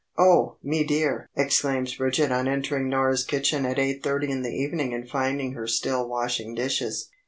"Oh, 0.17 0.57
me 0.63 0.83
dear!" 0.83 1.29
exclaims 1.35 1.93
Bridget 1.93 2.31
on 2.31 2.47
entering 2.47 2.89
Norah's 2.89 3.23
kitchen 3.23 3.67
at 3.67 3.77
eight 3.77 4.01
thirty 4.01 4.31
in 4.31 4.41
the 4.41 4.49
evening 4.49 4.95
and 4.95 5.07
finding 5.07 5.51
her 5.53 5.67
still 5.67 6.09
washing 6.09 6.55
dishes. 6.55 7.11